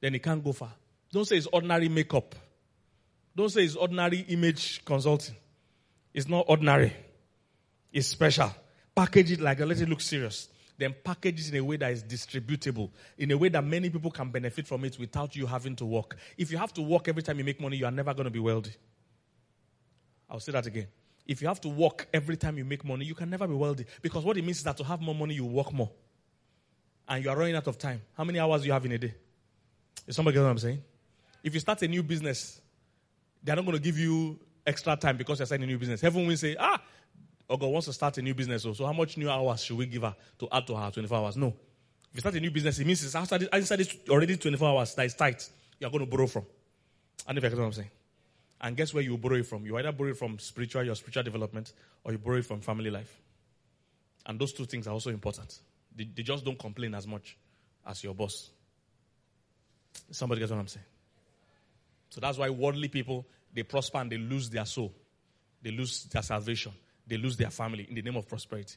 [0.00, 0.72] then it can't go far.
[1.12, 2.34] Don't say it's ordinary makeup.
[3.34, 5.36] Don't say it's ordinary image consulting.
[6.12, 6.92] It's not ordinary.
[7.92, 8.50] It's special.
[8.94, 10.48] Package it like let it look serious.
[10.76, 14.10] Then package it in a way that is distributable, in a way that many people
[14.10, 16.16] can benefit from it without you having to work.
[16.36, 18.30] If you have to work every time you make money, you are never going to
[18.30, 18.72] be wealthy.
[20.30, 20.86] I'll say that again.
[21.26, 23.86] If you have to work every time you make money, you can never be wealthy.
[24.00, 25.90] Because what it means is that to have more money, you work more.
[27.08, 28.02] And you are running out of time.
[28.16, 29.14] How many hours do you have in a day?
[30.06, 30.82] Is somebody get what I'm saying?
[31.42, 32.60] If you start a new business,
[33.42, 36.00] they're not going to give you extra time because you're starting a new business.
[36.00, 36.80] Heaven will say, ah,
[37.48, 38.62] Ogo wants to start a new business.
[38.62, 41.18] So, so how much new hours should we give her to add to her 24
[41.18, 41.36] hours?
[41.36, 41.48] No.
[41.48, 44.94] If you start a new business, it means it's outside, inside it's already 24 hours
[44.94, 45.48] that is tight.
[45.78, 46.44] You're going to borrow from.
[47.26, 47.90] I don't know if you get what I'm saying.
[48.60, 49.64] And guess where you borrow it from?
[49.64, 51.72] You either borrow it from spiritual, your spiritual development,
[52.04, 53.20] or you borrow it from family life.
[54.26, 55.58] And those two things are also important.
[55.94, 57.36] They, they just don't complain as much
[57.86, 58.50] as your boss.
[60.10, 60.84] Somebody gets what I'm saying?
[62.08, 64.92] So that's why worldly people, they prosper and they lose their soul.
[65.62, 66.72] They lose their salvation.
[67.06, 68.76] They lose their family in the name of prosperity.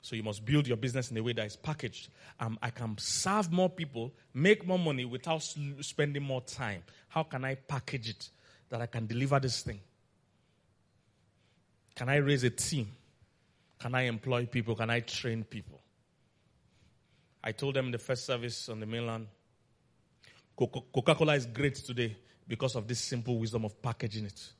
[0.00, 2.08] So you must build your business in a way that is packaged.
[2.38, 5.42] Um, I can serve more people, make more money without
[5.80, 6.82] spending more time.
[7.08, 8.30] How can I package it
[8.70, 9.80] that I can deliver this thing?
[11.94, 12.92] Can I raise a team?
[13.80, 14.76] Can I employ people?
[14.76, 15.80] Can I train people?
[17.42, 19.26] I told them in the first service on the mainland
[20.66, 22.16] Coca Cola is great today
[22.46, 24.52] because of this simple wisdom of packaging it.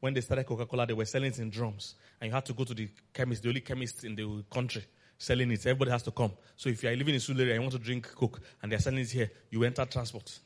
[0.00, 1.94] When they started Coca Cola, they were selling it in drums.
[2.20, 4.84] And you had to go to the chemist, the only chemist in the country
[5.16, 5.60] selling it.
[5.60, 6.32] Everybody has to come.
[6.56, 8.80] So if you are living in Surulere and you want to drink Coke and they're
[8.80, 10.38] selling it here, you enter transport.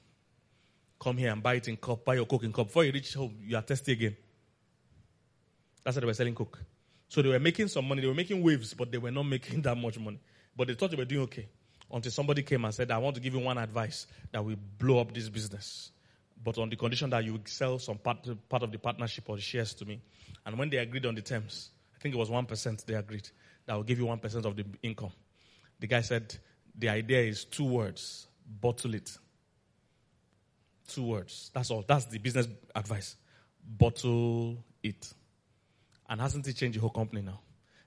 [0.98, 2.66] Come here and buy it in cup, buy your Coke in cup.
[2.66, 4.16] Before you reach home, you are thirsty again.
[5.82, 6.62] That's why they were selling Coke.
[7.08, 8.02] So they were making some money.
[8.02, 10.20] They were making waves, but they were not making that much money.
[10.54, 11.48] But they thought they were doing okay
[11.92, 15.00] until somebody came and said, I want to give you one advice that will blow
[15.00, 15.90] up this business.
[16.42, 19.42] But on the condition that you sell some part, part of the partnership or the
[19.42, 20.00] shares to me.
[20.46, 23.28] And when they agreed on the terms, I think it was 1% they agreed,
[23.66, 25.12] that will give you 1% of the income.
[25.80, 26.34] The guy said,
[26.78, 28.26] the idea is two words
[28.60, 29.16] bottle it.
[30.88, 31.50] Two words.
[31.54, 31.84] That's all.
[31.86, 33.16] That's the business advice.
[33.64, 35.12] Bottle it.
[36.08, 37.40] And hasn't it changed the whole company now?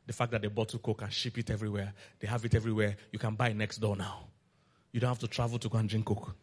[0.06, 2.98] The fact that they bottle Coke and ship it everywhere, they have it everywhere.
[3.12, 4.28] You can buy next door now.
[4.92, 6.36] You don't have to travel to go and drink Coke.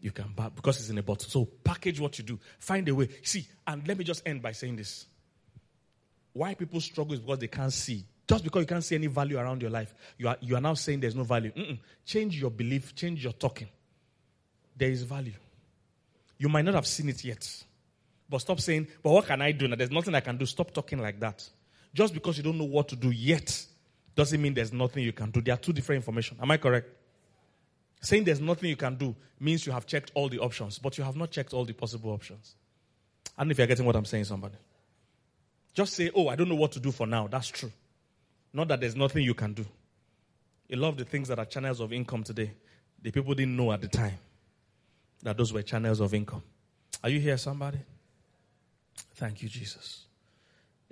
[0.00, 1.28] You can buy because it's in a bottle.
[1.28, 2.38] So package what you do.
[2.58, 3.08] Find a way.
[3.22, 5.06] See, and let me just end by saying this.
[6.32, 8.04] Why people struggle is because they can't see.
[8.28, 10.74] Just because you can't see any value around your life, you are, you are now
[10.74, 11.52] saying there's no value.
[11.52, 11.78] Mm-mm.
[12.04, 13.68] Change your belief, change your talking.
[14.76, 15.32] There is value.
[16.36, 17.64] You might not have seen it yet.
[18.28, 19.76] But stop saying, but what can I do now?
[19.76, 20.44] There's nothing I can do.
[20.44, 21.48] Stop talking like that.
[21.96, 23.64] Just because you don't know what to do yet
[24.14, 25.40] doesn't mean there's nothing you can do.
[25.40, 26.36] There are two different information.
[26.42, 26.90] Am I correct?
[28.02, 31.04] Saying there's nothing you can do means you have checked all the options, but you
[31.04, 32.54] have not checked all the possible options.
[33.36, 34.56] I don't know if you're getting what I'm saying, somebody.
[35.72, 37.28] Just say, oh, I don't know what to do for now.
[37.28, 37.72] That's true.
[38.52, 39.64] Not that there's nothing you can do.
[40.70, 42.52] A lot of the things that are channels of income today,
[43.02, 44.18] The people didn't know at the time
[45.22, 46.42] that those were channels of income.
[47.02, 47.78] Are you here, somebody?
[49.14, 50.06] Thank you, Jesus.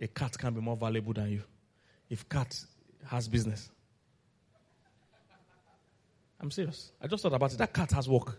[0.00, 1.42] A cat can be more valuable than you.
[2.10, 2.58] If cat
[3.06, 3.70] has business.
[6.40, 6.90] I'm serious.
[7.00, 7.58] I just thought about it.
[7.58, 8.38] That cat has work.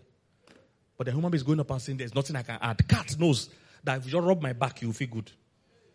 [0.96, 2.86] But the human being is going up and saying, There's nothing I can add.
[2.86, 3.50] Cat knows
[3.84, 5.30] that if you just rub my back, you'll feel good.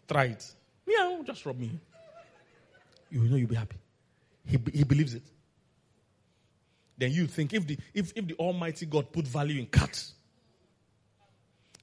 [0.08, 0.54] Try it.
[0.86, 1.72] Meow, just rub me.
[3.10, 3.78] You know you'll be happy.
[4.46, 5.24] He, he believes it.
[6.98, 10.14] Then you think if the if, if the Almighty God put value in cats,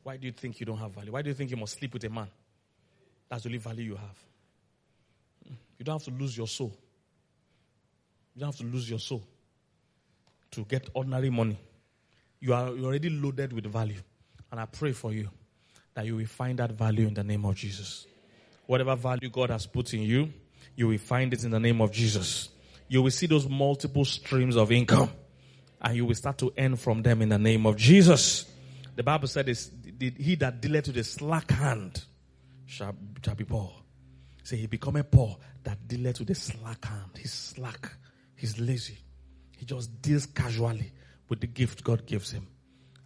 [0.02, 1.12] why do you think you don't have value?
[1.12, 2.28] Why do you think you must sleep with a man?
[3.28, 4.18] That's the only value you have.
[5.78, 6.72] You don't have to lose your soul.
[8.34, 9.22] You don't have to lose your soul
[10.52, 11.58] to get ordinary money.
[12.40, 14.00] You are you're already loaded with value.
[14.50, 15.28] And I pray for you
[15.94, 18.06] that you will find that value in the name of Jesus.
[18.66, 20.32] Whatever value God has put in you,
[20.76, 22.48] you will find it in the name of Jesus.
[22.88, 25.10] You will see those multiple streams of income
[25.80, 28.46] and you will start to earn from them in the name of Jesus.
[28.96, 29.48] The Bible said,
[29.98, 32.04] He that dealeth to the slack hand
[32.68, 32.94] shall,
[33.24, 33.72] shall be poor.
[34.44, 37.10] Say, He become a poor that dealeth to the slack hand.
[37.18, 37.90] He's slack.
[38.36, 38.98] He's lazy.
[39.56, 40.92] He just deals casually
[41.28, 42.46] with the gift God gives him.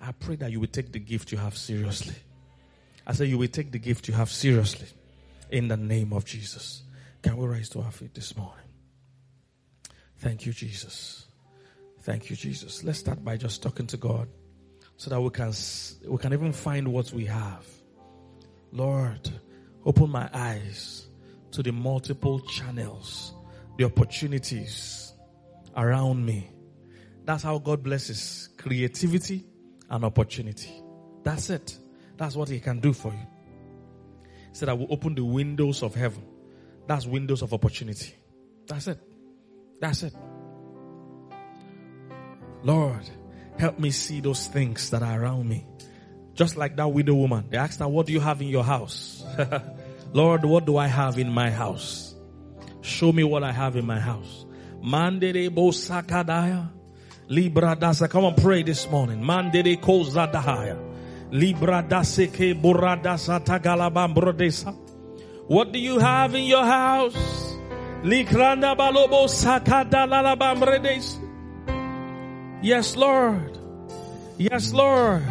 [0.00, 2.14] I pray that you will take the gift you have seriously.
[3.06, 4.88] I say you will take the gift you have seriously
[5.50, 6.82] in the name of Jesus.
[7.22, 8.66] Can we rise to our feet this morning?
[10.18, 11.26] Thank you, Jesus.
[12.02, 12.84] Thank you, Jesus.
[12.84, 14.28] Let's start by just talking to God
[14.96, 15.52] so that we can,
[16.06, 17.66] we can even find what we have.
[18.72, 19.30] Lord,
[19.84, 21.06] open my eyes
[21.52, 23.34] to the multiple channels,
[23.78, 25.12] the opportunities
[25.76, 26.50] around me.
[27.24, 29.44] That's how God blesses creativity
[29.90, 30.82] and opportunity.
[31.22, 31.78] That's it.
[32.16, 33.26] That's what He can do for you.
[34.50, 36.24] He said, I will open the windows of heaven.
[36.86, 38.14] That's windows of opportunity.
[38.66, 38.98] That's it.
[39.80, 40.14] That's it.
[42.62, 43.08] Lord,
[43.58, 45.66] help me see those things that are around me.
[46.34, 47.46] Just like that widow woman.
[47.50, 49.24] They asked her, What do you have in your house?
[50.12, 52.14] Lord, what do I have in my house?
[52.80, 54.44] Show me what I have in my house.
[54.82, 56.68] Manderebo sakadaya.
[57.28, 58.10] Libra dasa.
[58.10, 59.22] Come on, pray this morning.
[59.22, 60.78] Mandere kozadahaya.
[61.30, 64.76] Libra daseke buradasa tagalabam brodesa.
[65.46, 67.56] What do you have in your house?
[68.02, 71.18] Likranda balobo sakada lalabam bredes.
[72.62, 73.58] Yes, Lord.
[74.38, 75.22] Yes, Lord.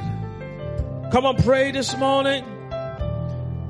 [1.12, 2.46] Come and pray this morning.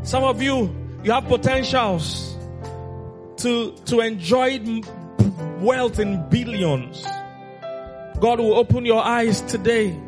[0.03, 2.37] Some of you, you have potentials
[3.37, 4.59] to, to enjoy
[5.59, 7.03] wealth in billions.
[8.19, 9.99] God will open your eyes today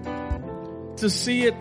[0.98, 1.60] to see it.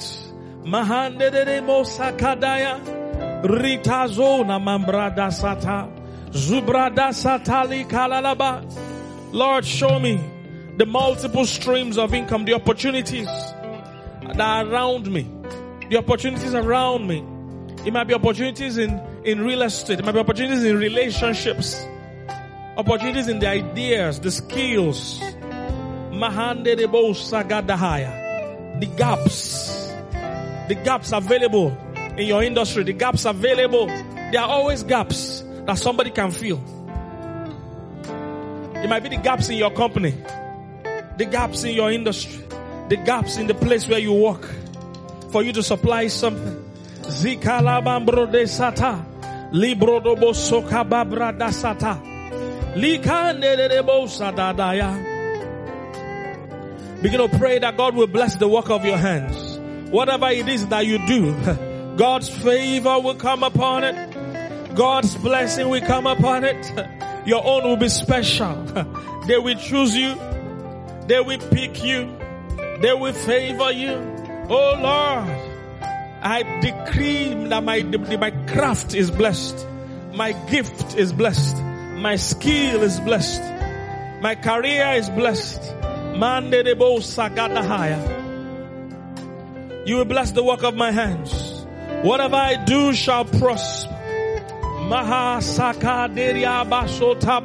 [0.62, 3.43] Mahandede mosakadaya.
[3.43, 5.91] Ritazona mambrada sata.
[6.33, 8.62] Zubrada satali kalalaba.
[9.33, 10.20] Lord, show me
[10.77, 15.27] the multiple streams of income, the opportunities that are around me.
[15.93, 17.18] The opportunities around me.
[17.84, 19.99] It might be opportunities in, in real estate.
[19.99, 21.78] It might be opportunities in relationships.
[22.78, 25.20] Opportunities in the ideas, the skills.
[25.20, 26.16] The
[28.97, 29.93] gaps.
[30.68, 31.76] The gaps available
[32.16, 32.84] in your industry.
[32.84, 33.86] The gaps available.
[33.88, 36.64] There are always gaps that somebody can fill.
[38.76, 40.14] It might be the gaps in your company
[41.18, 42.43] the gaps in your industry,
[42.88, 44.49] the gaps in the place where you work,
[45.33, 46.62] for you to supply something.
[47.03, 49.05] Zikalabambro de sata,
[49.53, 52.01] libro dobo sokababra da sata,
[52.74, 55.11] likande de sadadaya.
[57.03, 59.59] Begin to pray that God will bless the work of your hands.
[59.91, 61.35] Whatever it is that you do,
[61.97, 64.76] God's favor will come upon it.
[64.76, 66.89] God's blessing will come upon it.
[67.26, 68.55] Your own will be special.
[69.26, 70.16] They will choose you
[71.07, 72.16] they will pick you.
[72.80, 74.12] They will favor you.
[74.55, 75.31] Oh Lord,
[76.21, 79.67] I decree that my, my craft is blessed.
[80.13, 81.57] My gift is blessed.
[81.97, 83.41] My skill is blessed.
[84.21, 85.63] My career is blessed.
[89.87, 91.65] You will bless the work of my hands.
[92.03, 93.91] Whatever I do shall prosper.
[94.91, 97.41] Maha Sakaderia Basota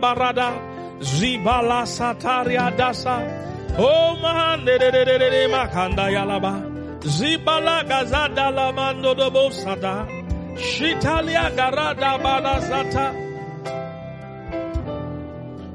[0.99, 3.77] Zibala Sataria Dasa.
[3.77, 4.17] Oh
[4.65, 6.66] de makanda yalaba.
[7.01, 10.07] Zibala gazada la mando do bosada.
[10.55, 13.13] Shitalia garada balazata.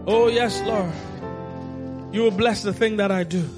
[0.07, 0.93] Oh yes, Lord.
[2.13, 3.49] You will bless the thing that I do.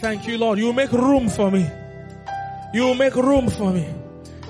[0.00, 0.58] Thank you, Lord.
[0.58, 1.68] You make room for me.
[2.72, 3.86] You make room for me.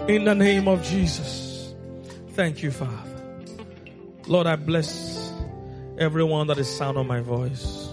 [0.07, 1.75] In the name of Jesus.
[2.35, 3.11] Thank you, Father.
[4.27, 5.33] Lord, I bless
[5.99, 7.89] everyone that is sound of my voice.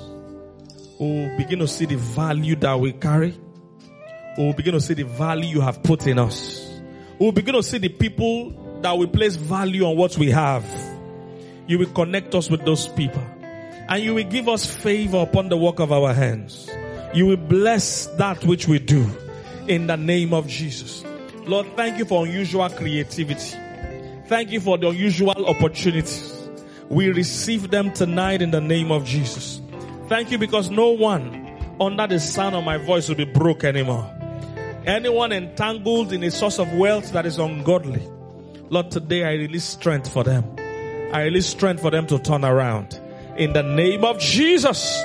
[0.99, 3.33] We'll begin to see the value that we carry.
[4.37, 6.61] We'll begin to see the value you have put in us.
[7.19, 10.65] We'll begin to see the people that will place value on what we have.
[11.67, 13.23] You will connect us with those people.
[13.87, 16.69] And you will give us favor upon the work of our hands.
[17.13, 19.09] You will bless that which we do
[19.67, 21.03] in the name of Jesus.
[21.45, 23.57] Lord, thank you for unusual creativity.
[24.27, 26.33] Thank you for the unusual opportunities.
[26.89, 29.61] We receive them tonight in the name of Jesus.
[30.09, 34.14] Thank you because no one under the sound of my voice will be broke anymore.
[34.85, 38.07] Anyone entangled in a source of wealth that is ungodly.
[38.69, 40.43] Lord, today I release strength for them.
[41.11, 43.01] I release strength for them to turn around.
[43.35, 45.01] In the name of Jesus.